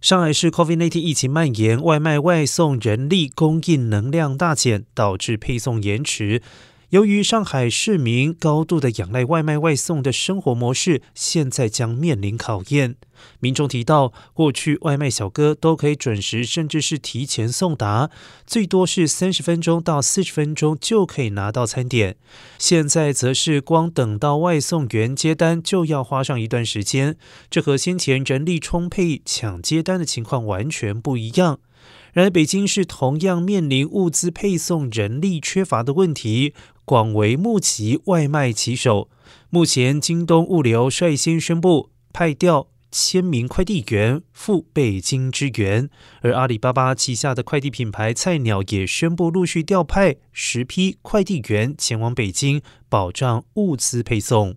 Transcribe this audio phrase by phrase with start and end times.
[0.00, 6.40] 上海市 COVID-19 疫情蔓延，外卖外送人力供应能量大减，导致配送延迟。
[6.88, 12.96] 由于上海市民高度的仰赖外卖外送的生活模式，现在将面临考验。
[13.40, 18.10] 民众提到，过去外卖小哥都可以准时，甚至是提前送达，
[18.46, 22.16] 最多是三十分钟到四十分钟就可以拿到餐点。
[22.58, 27.16] 现在则是光等到外送员接单就要花上一段时间，
[27.50, 31.60] 这和先前人力充沛抢接单的情况完全不一样。
[32.12, 39.08] 然而，北京市同样面临物资配送人力缺乏的问题，广为募集外卖骑手。
[39.48, 45.88] 目前，京东物流率先宣布派调千名快递员赴北京支援，
[46.22, 54.56] 而阿里巴巴旗下的快递品牌菜鸟也宣布陆续调派十批快递员前往北京，保障物资配送。